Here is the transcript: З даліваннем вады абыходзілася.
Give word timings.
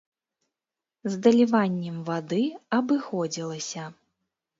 З 1.15 1.19
даліваннем 1.27 1.99
вады 2.07 2.39
абыходзілася. 2.79 3.83